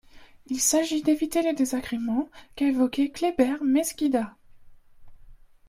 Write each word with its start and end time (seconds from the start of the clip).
Il 0.47 0.59
s’agit 0.59 1.03
d’éviter 1.03 1.43
les 1.43 1.53
désagréments 1.53 2.27
qu’a 2.55 2.65
évoqués 2.69 3.11
Kléber 3.11 3.63
Mesquida. 3.63 4.35